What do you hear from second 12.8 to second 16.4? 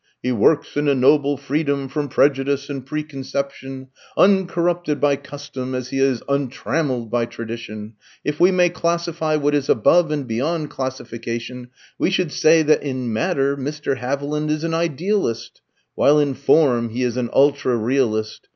in matter Mr. Haviland is an idealist, while in